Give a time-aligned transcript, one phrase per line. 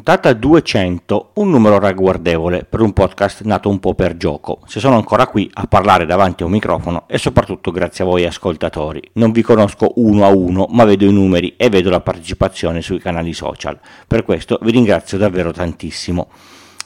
[0.00, 4.60] Puntata 200, un numero ragguardevole per un podcast nato un po' per gioco.
[4.64, 8.24] Se sono ancora qui a parlare davanti a un microfono e soprattutto grazie a voi
[8.24, 9.10] ascoltatori.
[9.14, 12.98] Non vi conosco uno a uno, ma vedo i numeri e vedo la partecipazione sui
[12.98, 13.78] canali social.
[14.06, 16.28] Per questo vi ringrazio davvero tantissimo.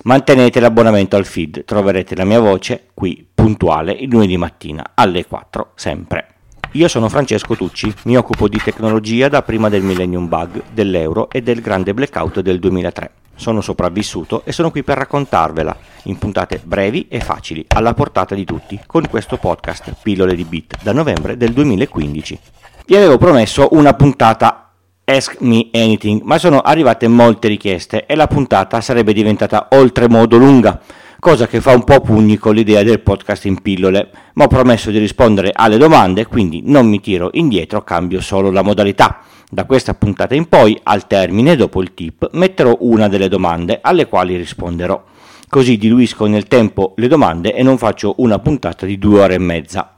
[0.03, 5.71] Mantenete l'abbonamento al feed, troverete la mia voce qui puntuale il lunedì mattina alle 4
[5.77, 6.34] sempre.
[6.77, 11.41] Io sono Francesco Tucci, mi occupo di tecnologia da prima del Millennium Bug, dell'euro e
[11.41, 13.11] del grande blackout del 2003.
[13.37, 18.45] Sono sopravvissuto e sono qui per raccontarvela, in puntate brevi e facili, alla portata di
[18.45, 22.41] tutti, con questo podcast Pillole di Bit da novembre del 2015.
[22.87, 24.73] Vi avevo promesso una puntata
[25.05, 30.81] Ask Me Anything, ma sono arrivate molte richieste e la puntata sarebbe diventata oltremodo lunga
[31.25, 34.91] cosa che fa un po' pugni con l'idea del podcast in pillole, ma ho promesso
[34.91, 39.21] di rispondere alle domande, quindi non mi tiro indietro, cambio solo la modalità.
[39.49, 44.07] Da questa puntata in poi, al termine, dopo il tip, metterò una delle domande alle
[44.07, 45.03] quali risponderò.
[45.49, 49.39] Così diluisco nel tempo le domande e non faccio una puntata di due ore e
[49.39, 49.95] mezza.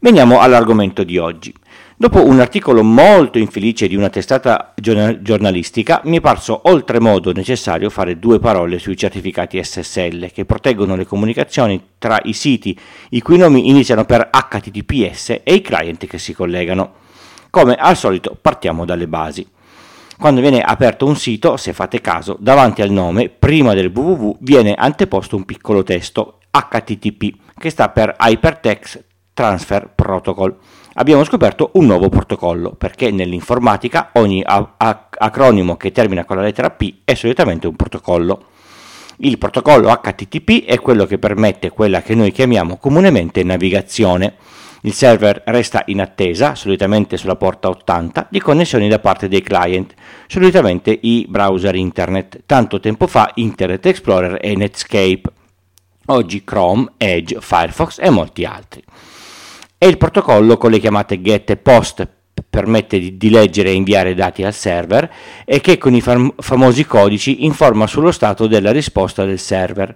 [0.00, 1.50] Veniamo all'argomento di oggi.
[2.00, 8.20] Dopo un articolo molto infelice di una testata giornalistica, mi è parso oltremodo necessario fare
[8.20, 12.78] due parole sui certificati SSL che proteggono le comunicazioni tra i siti
[13.10, 16.92] i cui nomi iniziano per HTTPS e i client che si collegano.
[17.50, 19.44] Come al solito partiamo dalle basi.
[20.16, 24.74] Quando viene aperto un sito, se fate caso, davanti al nome, prima del www, viene
[24.74, 29.06] anteposto un piccolo testo HTTP, che sta per Hypertext
[29.38, 30.56] Transfer Protocol
[30.94, 37.02] abbiamo scoperto un nuovo protocollo, perché nell'informatica ogni acronimo che termina con la lettera P
[37.04, 38.46] è solitamente un protocollo.
[39.18, 44.34] Il protocollo HTTP è quello che permette quella che noi chiamiamo comunemente navigazione.
[44.80, 49.94] Il server resta in attesa, solitamente sulla porta 80, di connessioni da parte dei client,
[50.26, 55.22] solitamente i browser internet, tanto tempo fa Internet Explorer e Netscape,
[56.06, 58.82] oggi Chrome, Edge, Firefox e molti altri
[59.78, 62.08] e il protocollo con le chiamate GET e POST
[62.48, 65.10] permette di, di, leggere e inviare dati al server
[65.44, 69.94] e che con i fam- famosi codici informa sullo stato della risposta del server.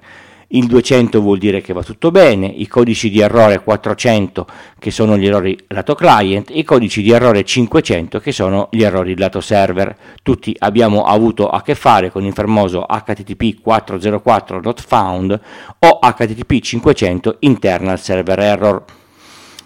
[0.55, 4.47] Il 200 vuol dire che va tutto bene, i codici di errore 400
[4.79, 9.17] che sono gli errori lato client, i codici di errore 500 che sono gli errori
[9.17, 9.97] lato server.
[10.23, 15.41] Tutti abbiamo avuto a che fare con il famoso HTTP 404 not found
[15.79, 18.85] o HTTP 500 internal server error.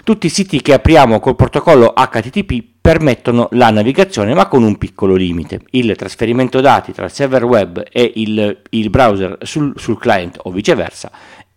[0.06, 5.16] Tutti i siti che apriamo col protocollo HTTP permettono la navigazione ma con un piccolo
[5.16, 5.62] limite.
[5.70, 10.52] Il trasferimento dati tra il server web e il, il browser sul, sul client o
[10.52, 11.10] viceversa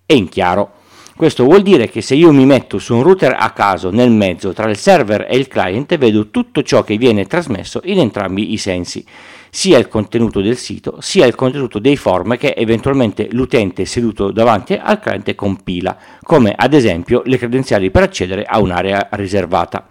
[0.03, 0.71] è in chiaro.
[1.15, 4.51] Questo vuol dire che se io mi metto su un router a caso nel mezzo
[4.51, 8.57] tra il server e il client vedo tutto ciò che viene trasmesso in entrambi i
[8.57, 9.05] sensi
[9.49, 14.73] sia il contenuto del sito sia il contenuto dei form che eventualmente l'utente seduto davanti
[14.73, 19.87] al cliente compila, come ad esempio le credenziali per accedere a un'area riservata.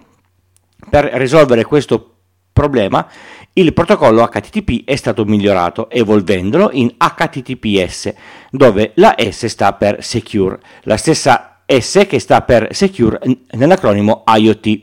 [0.88, 2.14] Per risolvere questo
[2.52, 3.06] problema,
[3.52, 8.14] il protocollo HTTP è stato migliorato evolvendolo in HTTPS,
[8.50, 13.20] dove la S sta per Secure, la stessa S che sta per Secure
[13.52, 14.80] nell'acronimo IoT.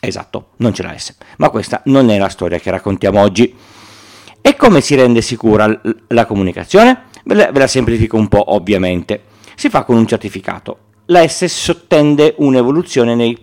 [0.00, 1.16] Esatto, non ce l'ha S.
[1.38, 3.54] Ma questa non è la storia che raccontiamo oggi.
[4.40, 7.06] E come si rende sicura la comunicazione?
[7.24, 9.24] La, ve la semplifico un po' ovviamente.
[9.54, 10.78] Si fa con un certificato.
[11.06, 13.36] La S sottende un'evoluzione nei,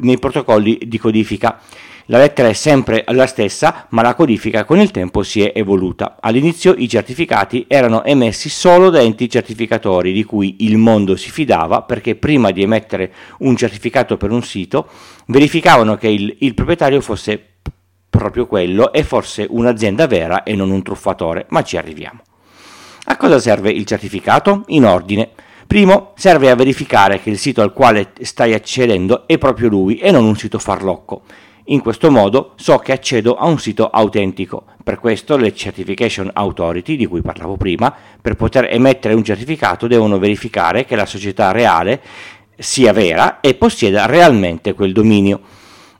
[0.00, 1.60] nei protocolli di codifica
[2.06, 6.16] la lettera è sempre la stessa, ma la codifica con il tempo si è evoluta.
[6.20, 11.82] All'inizio i certificati erano emessi solo da enti certificatori di cui il mondo si fidava
[11.82, 14.88] perché prima di emettere un certificato per un sito
[15.26, 17.40] verificavano che il, il proprietario fosse
[18.10, 22.20] proprio quello e fosse un'azienda vera e non un truffatore, ma ci arriviamo.
[23.04, 24.64] A cosa serve il certificato?
[24.66, 25.30] In ordine.
[25.66, 30.10] Primo, serve a verificare che il sito al quale stai accedendo è proprio lui e
[30.10, 31.22] non un sito farlocco.
[31.66, 34.64] In questo modo so che accedo a un sito autentico.
[34.82, 40.18] Per questo le Certification Authority, di cui parlavo prima, per poter emettere un certificato devono
[40.18, 42.00] verificare che la società reale
[42.58, 45.40] sia vera e possieda realmente quel dominio.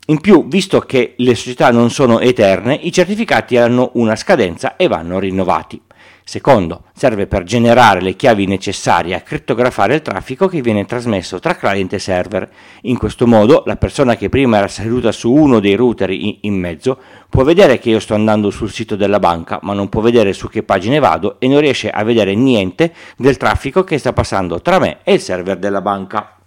[0.07, 4.89] In più, visto che le società non sono eterne, i certificati hanno una scadenza e
[4.89, 5.81] vanno rinnovati.
[6.25, 11.55] Secondo, serve per generare le chiavi necessarie a crittografare il traffico che viene trasmesso tra
[11.55, 12.49] client e server.
[12.83, 16.97] In questo modo la persona che prima era seduta su uno dei router in mezzo
[17.29, 20.47] può vedere che io sto andando sul sito della banca, ma non può vedere su
[20.47, 24.79] che pagine vado e non riesce a vedere niente del traffico che sta passando tra
[24.79, 26.37] me e il server della banca.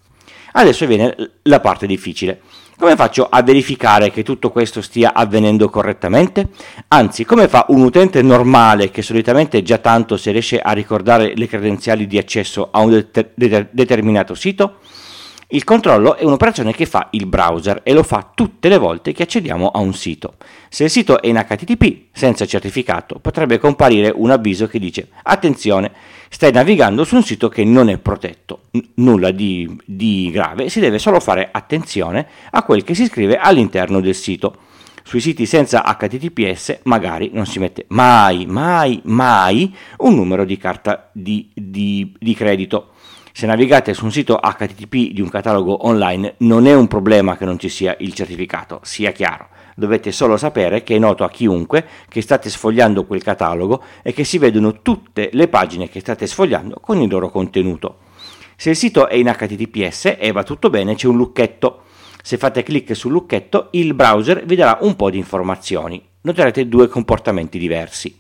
[0.52, 2.40] Adesso viene la parte difficile.
[2.78, 6.48] Come faccio a verificare che tutto questo stia avvenendo correttamente?
[6.88, 11.46] Anzi, come fa un utente normale che solitamente già tanto si riesce a ricordare le
[11.46, 14.80] credenziali di accesso a un det- det- determinato sito?
[15.48, 19.22] Il controllo è un'operazione che fa il browser e lo fa tutte le volte che
[19.22, 20.34] accediamo a un sito.
[20.68, 25.92] Se il sito è in HTTP senza certificato, potrebbe comparire un avviso che dice attenzione,
[26.30, 28.62] stai navigando su un sito che non è protetto.
[28.72, 33.36] N- nulla di, di grave, si deve solo fare attenzione a quel che si scrive
[33.36, 34.56] all'interno del sito.
[35.04, 41.08] Sui siti senza HTTPS magari non si mette mai, mai, mai un numero di carta
[41.12, 42.94] di, di, di credito
[43.36, 47.44] se navigate su un sito HTTP di un catalogo online non è un problema che
[47.44, 49.48] non ci sia il certificato, sia chiaro.
[49.74, 54.24] Dovete solo sapere che è noto a chiunque che state sfogliando quel catalogo e che
[54.24, 57.98] si vedono tutte le pagine che state sfogliando con il loro contenuto.
[58.56, 61.82] Se il sito è in HTTPS e va tutto bene, c'è un lucchetto.
[62.22, 66.02] Se fate clic sul lucchetto, il browser vi darà un po' di informazioni.
[66.22, 68.18] Noterete due comportamenti diversi.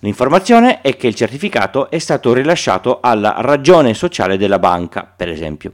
[0.00, 5.72] L'informazione è che il certificato è stato rilasciato alla ragione sociale della banca, per esempio.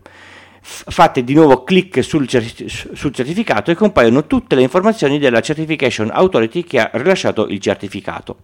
[0.60, 6.62] Fate di nuovo clic sul, sul, certificato e compaiono tutte le informazioni della Certification Authority
[6.62, 8.36] che ha rilasciato il certificato.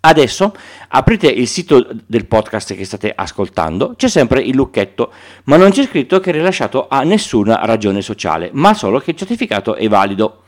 [0.00, 0.54] Adesso
[0.88, 5.12] aprite il sito del podcast che state ascoltando, c'è sempre il lucchetto,
[5.44, 9.16] ma non c'è scritto che è rilasciato a nessuna ragione sociale, ma solo che il
[9.16, 10.44] certificato è valido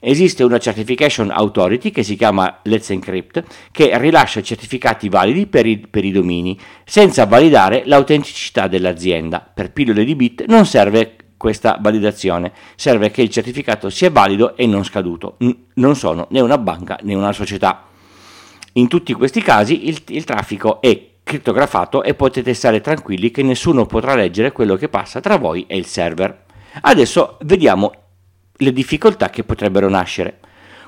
[0.00, 5.78] esiste una certification authority che si chiama Let's Encrypt che rilascia certificati validi per i,
[5.78, 9.48] per i domini senza validare l'autenticità dell'azienda.
[9.52, 14.66] Per pillole di bit non serve questa validazione, serve che il certificato sia valido e
[14.66, 15.36] non scaduto.
[15.74, 17.86] non sono né una banca né una società.
[18.74, 23.86] In tutti questi casi il, il traffico è crittografato e potete stare tranquilli che nessuno
[23.86, 26.44] potrà leggere quello che passa tra voi e il server.
[26.82, 27.92] Adesso vediamo
[28.60, 30.38] le difficoltà che potrebbero nascere.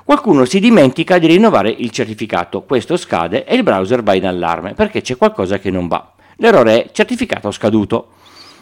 [0.03, 4.73] Qualcuno si dimentica di rinnovare il certificato, questo scade e il browser va in allarme
[4.73, 6.13] perché c'è qualcosa che non va.
[6.37, 8.09] L'errore è certificato scaduto.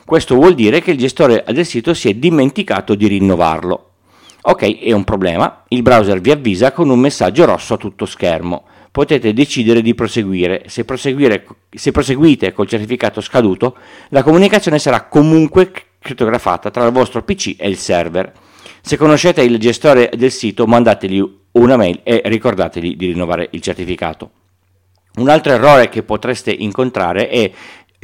[0.06, 3.90] Questo vuol dire che il gestore del sito si è dimenticato di rinnovarlo.
[4.44, 8.66] Ok, è un problema, il browser vi avvisa con un messaggio rosso a tutto schermo.
[8.92, 10.64] Potete decidere di proseguire.
[10.68, 10.86] Se,
[11.70, 13.76] se proseguite col certificato scaduto,
[14.10, 18.32] la comunicazione sarà comunque crittografata tra il vostro PC e il server.
[18.82, 24.32] Se conoscete il gestore del sito, mandategli una mail e ricordategli di rinnovare il certificato.
[25.16, 27.52] Un altro errore che potreste incontrare è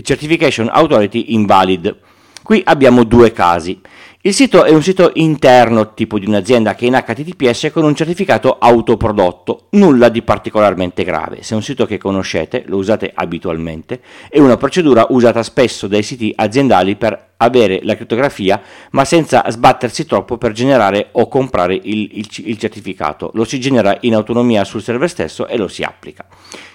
[0.03, 1.97] Certification Authority Invalid.
[2.43, 3.81] Qui abbiamo due casi.
[4.27, 7.95] Il sito è un sito interno tipo di un'azienda che è in HTTPS con un
[7.95, 11.43] certificato autoprodotto, nulla di particolarmente grave.
[11.43, 16.03] Se è un sito che conoscete, lo usate abitualmente, è una procedura usata spesso dai
[16.03, 22.09] siti aziendali per avere la crittografia ma senza sbattersi troppo per generare o comprare il,
[22.11, 23.31] il, il, certificato.
[23.33, 26.25] Lo si genera in autonomia sul server stesso e lo si applica.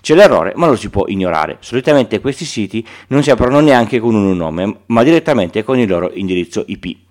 [0.01, 1.59] C'è l'errore ma lo si può ignorare.
[1.61, 6.11] Solitamente questi siti non si aprono neanche con un nome ma direttamente con il loro
[6.15, 7.11] indirizzo IP.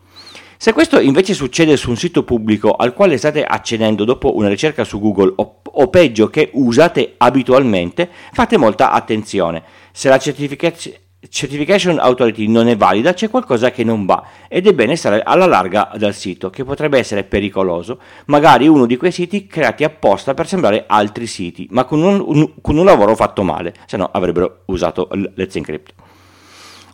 [0.61, 4.83] Se questo invece succede su un sito pubblico al quale state accedendo dopo una ricerca
[4.83, 9.63] su Google o, o peggio che usate abitualmente, fate molta attenzione.
[9.91, 14.73] Se la certificazione Certification Authority non è valida, c'è qualcosa che non va ed è
[14.73, 19.47] bene stare alla larga dal sito, che potrebbe essere pericoloso, magari uno di quei siti
[19.47, 23.73] creati apposta per sembrare altri siti, ma con un, un, con un lavoro fatto male,
[23.87, 25.94] se no avrebbero usato Let's Encrypt.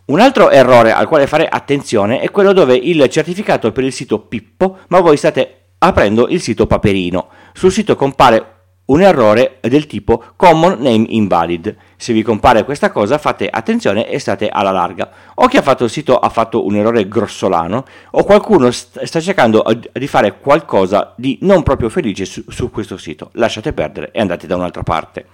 [0.08, 4.20] Un altro errore al quale fare attenzione è quello dove il certificato per il sito
[4.20, 7.28] Pippo, ma voi state aprendo il sito Paperino.
[7.52, 8.54] Sul sito compare
[8.86, 11.76] un errore del tipo Common Name Invalid.
[11.98, 15.10] Se vi compare questa cosa fate attenzione e state alla larga.
[15.34, 19.62] O chi ha fatto il sito ha fatto un errore grossolano, o qualcuno sta cercando
[19.92, 23.28] di fare qualcosa di non proprio felice su, su questo sito.
[23.34, 25.26] Lasciate perdere e andate da un'altra parte.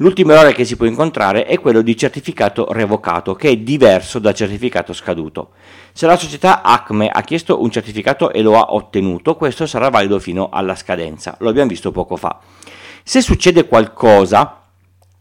[0.00, 4.32] L'ultimo errore che si può incontrare è quello di certificato revocato, che è diverso da
[4.32, 5.50] certificato scaduto.
[5.92, 10.20] Se la società Acme ha chiesto un certificato e lo ha ottenuto, questo sarà valido
[10.20, 12.38] fino alla scadenza, lo abbiamo visto poco fa.
[13.02, 14.62] Se succede qualcosa,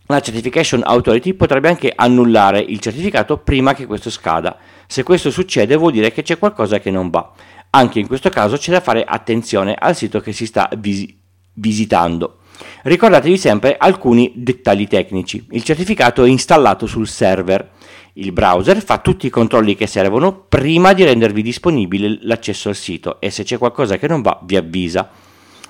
[0.06, 4.58] la Certification Authority potrebbe anche annullare il certificato prima che questo scada.
[4.86, 7.32] Se questo succede vuol dire che c'è qualcosa che non va.
[7.72, 11.12] Anche in questo caso c'è da fare attenzione al sito che si sta vis-
[11.54, 12.42] visitando.
[12.84, 15.46] Ricordatevi sempre alcuni dettagli tecnici.
[15.52, 17.72] Il certificato è installato sul server.
[18.14, 23.20] Il browser fa tutti i controlli che servono prima di rendervi disponibile l'accesso al sito
[23.20, 25.10] e se c'è qualcosa che non va vi avvisa.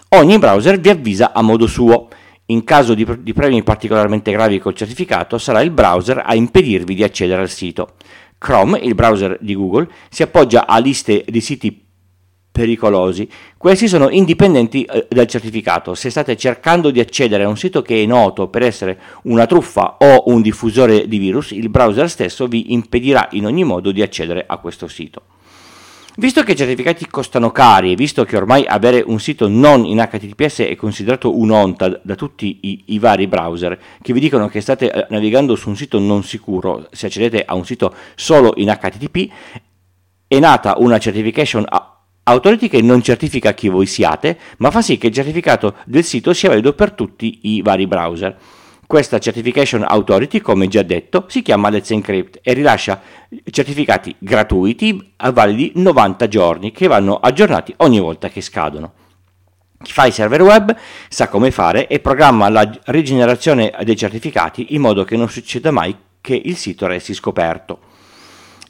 [0.10, 2.08] Ogni browser vi avvisa a modo suo.
[2.50, 7.03] In caso di, di problemi particolarmente gravi col certificato sarà il browser a impedirvi di
[7.03, 7.96] accedere al sito.
[8.38, 11.87] Chrome, il browser di Google, si appoggia a liste di siti
[12.57, 13.29] pericolosi.
[13.55, 15.93] Questi sono indipendenti eh, dal certificato.
[15.93, 19.97] Se state cercando di accedere a un sito che è noto per essere una truffa
[19.99, 24.43] o un diffusore di virus, il browser stesso vi impedirà in ogni modo di accedere
[24.47, 25.21] a questo sito.
[26.19, 29.99] Visto che i certificati costano cari e visto che ormai avere un sito non in
[29.99, 34.91] HTTPS è considerato un'onta da tutti i, i, vari browser che vi dicono che state
[34.91, 39.31] eh, navigando su un sito non sicuro se accedete a un sito solo in HTTP,
[40.27, 41.63] è nata una certification
[42.29, 46.34] Authority che non certifica chi voi siate, ma fa sì che il certificato del sito
[46.34, 48.38] sia valido per tutti i vari browser.
[48.86, 53.01] Questa Certification Authority, come già detto, si chiama Let's Encrypt e rilascia
[53.50, 58.91] certificati gratuiti a validi 90 giorni che vanno aggiornati ogni volta che scadono.
[59.81, 60.75] Chi fa i server web
[61.07, 65.96] sa come fare e programma la rigenerazione dei certificati in modo che non succeda mai
[66.19, 67.87] che il sito resti scoperto.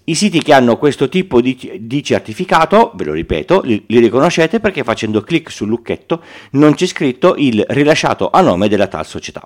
[0.10, 4.62] I siti che hanno questo tipo di, di certificato, ve lo ripeto, li, li, riconoscete
[4.62, 9.46] perché facendo clic sul lucchetto non c'è scritto il rilasciato a nome della tal società.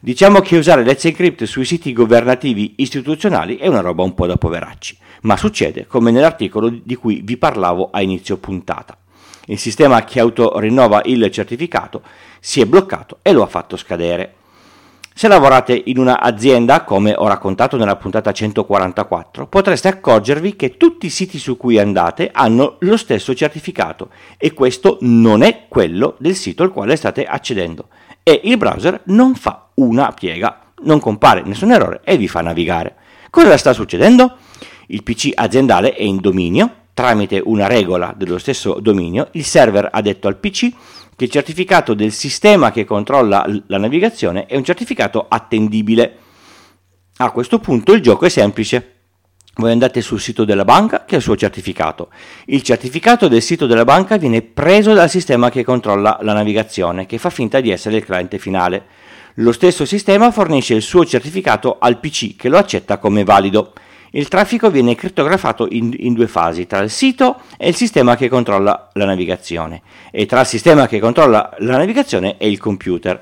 [0.00, 4.36] Diciamo che usare Let's Encrypt sui siti governativi istituzionali è una roba un po' da
[4.36, 8.96] poveracci, ma succede come nell'articolo di cui vi parlavo a inizio puntata.
[9.46, 12.02] Il sistema che autorinnova il certificato
[12.38, 14.34] si è bloccato e lo ha fatto scadere.
[15.18, 21.08] Se lavorate in un'azienda, come ho raccontato nella puntata 144, potreste accorgervi che tutti i
[21.08, 26.64] siti su cui andate hanno lo stesso certificato e questo non è quello del sito
[26.64, 27.88] al quale state accedendo
[28.22, 32.96] e il browser non fa una piega, non compare nessun errore e vi fa navigare.
[33.30, 34.36] Cosa sta succedendo?
[34.88, 40.00] Il PC aziendale è in dominio, tramite una regola dello stesso dominio, il server ha
[40.00, 40.72] detto al PC
[41.14, 46.16] che il certificato del sistema che controlla la navigazione è un certificato attendibile.
[47.18, 48.94] A questo punto il gioco è semplice.
[49.56, 52.08] Voi andate sul sito della banca che ha il suo certificato.
[52.46, 57.18] Il certificato del sito della banca viene preso dal sistema che controlla la navigazione, che
[57.18, 58.86] fa finta di essere il cliente finale.
[59.34, 63.74] Lo stesso sistema fornisce il suo certificato al PC che lo accetta come valido.
[64.16, 68.30] Il traffico viene crittografato in, in, due fasi, tra il sito e il sistema che
[68.30, 73.20] controlla la navigazione, e tra il sistema che controlla la navigazione e il computer.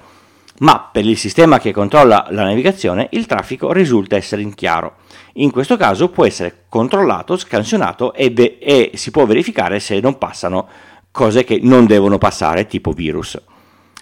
[0.61, 4.99] Ma per il sistema che controlla la navigazione il traffico risulta essere in chiaro.
[5.35, 10.17] In questo caso può essere controllato, scansionato e, ve- e si può verificare se non
[10.17, 10.69] passano
[11.11, 13.37] cose che non devono passare, tipo virus.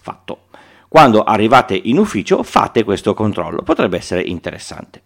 [0.02, 0.40] Fatto.
[0.88, 5.04] Quando arrivate in ufficio fate questo controllo, potrebbe essere interessante.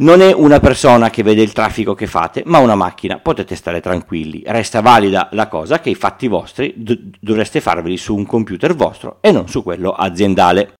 [0.00, 3.82] Non è una persona che vede il traffico che fate, ma una macchina, potete stare
[3.82, 4.42] tranquilli.
[4.46, 9.18] Resta valida la cosa che i fatti vostri d- dovreste farveli su un computer vostro
[9.20, 10.72] e non su quello aziendale.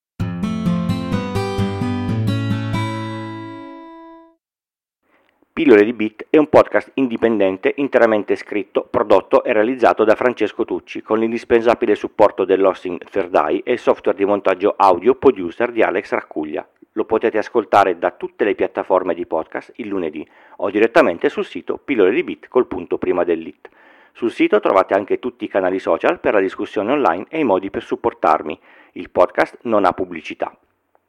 [5.52, 11.02] Pillole di Bit è un podcast indipendente interamente scritto, prodotto e realizzato da Francesco Tucci
[11.02, 16.08] con l'indispensabile supporto dell'hosting Third Eye e il software di montaggio audio producer di Alex
[16.12, 16.66] Raccuglia.
[16.94, 21.76] Lo potete ascoltare da tutte le piattaforme di podcast il lunedì o direttamente sul sito
[21.76, 23.68] Pillole di Bit col punto prima dell'it.
[24.12, 27.70] Sul sito trovate anche tutti i canali social per la discussione online e i modi
[27.70, 28.58] per supportarmi.
[28.92, 30.52] Il podcast non ha pubblicità.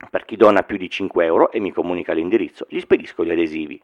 [0.09, 3.81] Per chi dona più di 5 euro e mi comunica l'indirizzo, gli spedisco gli adesivi.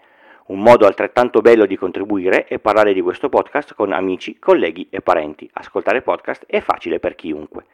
[0.48, 5.02] Un modo altrettanto bello di contribuire è parlare di questo podcast con amici, colleghi e
[5.02, 5.50] parenti.
[5.54, 7.66] Ascoltare podcast è facile per chiunque.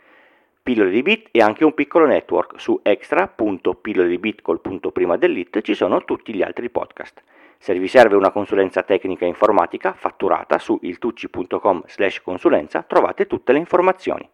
[0.64, 2.58] Pillole di Bit è anche un piccolo network.
[2.58, 7.22] Su extra.pillole di Bit col punto prima dell'it ci sono tutti gli altri podcast.
[7.58, 13.60] Se vi serve una consulenza tecnica informatica fatturata su iltucci.com slash consulenza trovate tutte le
[13.60, 14.30] informazioni.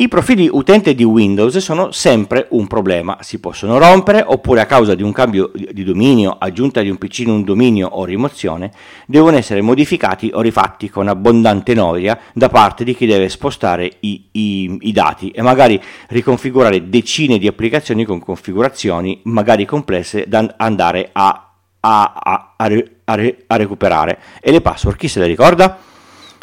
[0.00, 4.94] I profili utente di Windows sono sempre un problema, si possono rompere oppure a causa
[4.94, 8.72] di un cambio di dominio, aggiunta di un PC in un dominio o rimozione,
[9.04, 14.28] devono essere modificati o rifatti con abbondante noia da parte di chi deve spostare i,
[14.32, 15.78] i, i dati e magari
[16.08, 24.18] riconfigurare decine di applicazioni con configurazioni magari complesse da andare a, a, a, a recuperare.
[24.40, 25.88] E le password chi se le ricorda?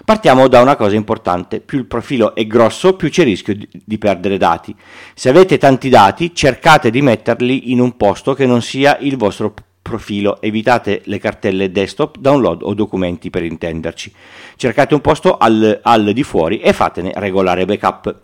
[0.08, 3.98] Partiamo da una cosa importante, più il profilo è grosso più c'è rischio di, di
[3.98, 4.74] perdere dati.
[5.14, 9.54] Se avete tanti dati cercate di metterli in un posto che non sia il vostro
[9.82, 14.14] profilo, evitate le cartelle desktop, download o documenti per intenderci.
[14.56, 18.20] Cercate un posto al, al di fuori e fatene regolare backup.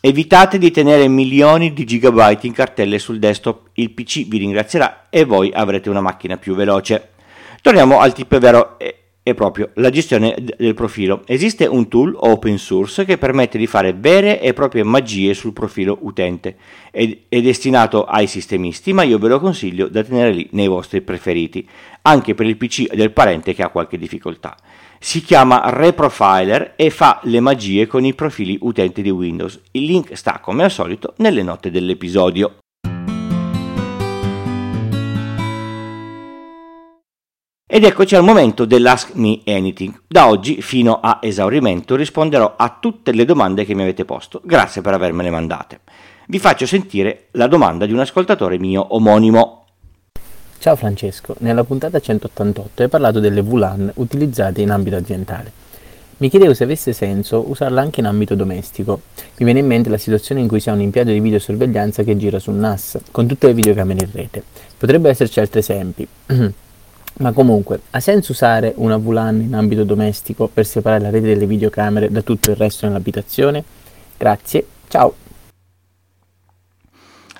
[0.00, 5.26] Evitate di tenere milioni di gigabyte in cartelle sul desktop, il PC vi ringrazierà e
[5.26, 7.10] voi avrete una macchina più veloce.
[7.60, 8.78] Torniamo al tip vero
[9.30, 11.22] è proprio la gestione del profilo.
[11.26, 15.98] Esiste un tool open source che permette di fare vere e proprie magie sul profilo
[16.02, 16.56] utente.
[16.90, 21.00] È, è destinato ai sistemisti, ma io ve lo consiglio da tenere lì nei vostri
[21.00, 21.66] preferiti,
[22.02, 24.56] anche per il PC del parente che ha qualche difficoltà.
[24.98, 29.58] Si chiama Reprofiler e fa le magie con i profili utenti di Windows.
[29.70, 32.56] Il link sta come al solito nelle note dell'episodio.
[37.72, 40.00] Ed eccoci al momento dell'Ask Me Anything.
[40.08, 44.40] Da oggi fino a esaurimento risponderò a tutte le domande che mi avete posto.
[44.42, 45.78] Grazie per avermele mandate.
[46.26, 49.66] Vi faccio sentire la domanda di un ascoltatore mio omonimo.
[50.58, 55.52] Ciao Francesco, nella puntata 188 hai parlato delle VLAN utilizzate in ambito aziendale.
[56.16, 59.02] Mi chiedevo se avesse senso usarla anche in ambito domestico.
[59.36, 62.16] Mi viene in mente la situazione in cui si ha un impianto di videosorveglianza che
[62.16, 64.42] gira sul NAS, con tutte le videocamere in rete.
[64.76, 66.08] Potrebbero esserci altri esempi.
[67.20, 71.46] Ma comunque, ha senso usare una VLAN in ambito domestico per separare la rete delle
[71.46, 73.62] videocamere da tutto il resto nell'abitazione?
[74.16, 75.14] Grazie, ciao!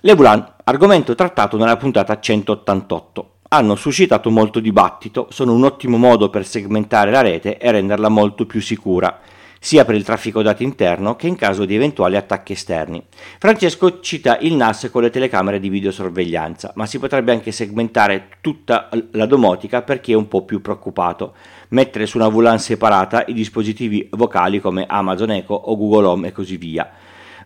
[0.01, 6.29] Le VLAN, argomento trattato nella puntata 188, hanno suscitato molto dibattito, sono un ottimo modo
[6.29, 9.19] per segmentare la rete e renderla molto più sicura
[9.63, 13.05] sia per il traffico dati interno che in caso di eventuali attacchi esterni.
[13.39, 18.89] Francesco cita il NAS con le telecamere di videosorveglianza, ma si potrebbe anche segmentare tutta
[19.13, 21.35] la domotica per chi è un po' più preoccupato,
[21.69, 26.33] mettere su una VLAN separata i dispositivi vocali come Amazon Echo o Google Home e
[26.33, 26.91] così via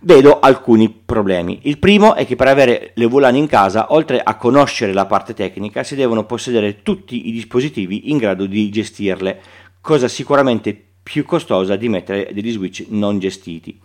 [0.04, 1.60] vedo alcuni problemi.
[1.62, 5.32] Il primo è che per avere le VLAN in casa, oltre a conoscere la parte
[5.34, 9.40] tecnica, si devono possedere tutti i dispositivi in grado di gestirle,
[9.80, 13.78] cosa sicuramente più costosa di mettere degli switch non gestiti.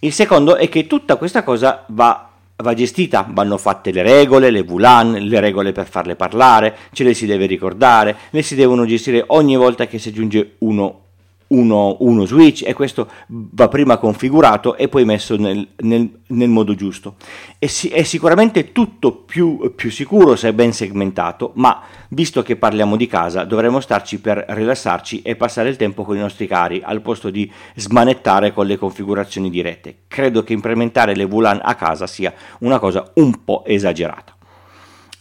[0.00, 4.64] Il secondo è che tutta questa cosa va, va, gestita, vanno fatte le regole, le
[4.64, 9.24] VLAN, le regole per farle parlare, ce le si deve ricordare, le si devono gestire
[9.28, 11.04] ogni volta che si aggiunge uno
[11.50, 16.74] uno, uno, switch e questo va prima configurato e poi messo nel, nel, nel modo
[16.74, 17.16] giusto.
[17.58, 22.96] E si, è sicuramente tutto più, più, sicuro se ben segmentato, ma visto che parliamo
[22.96, 27.00] di casa dovremmo starci per rilassarci e passare il tempo con i nostri cari al
[27.00, 29.96] posto di smanettare con le configurazioni di rete.
[30.08, 34.34] Credo che implementare le VLAN a casa sia una cosa un po' esagerata.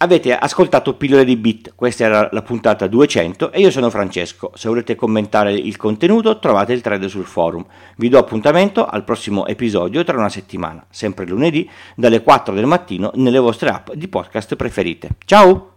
[0.02, 4.54] Avete ascoltato Pillole di Bit, questa era la puntata 200 e io sono Francesco.
[4.56, 7.66] Se volete commentare il contenuto trovate il thread sul forum.
[7.98, 13.12] Vi do appuntamento al prossimo episodio tra una settimana, sempre lunedì, dalle 4 del mattino
[13.16, 15.10] nelle vostre app di podcast preferite.
[15.26, 15.69] Ciao!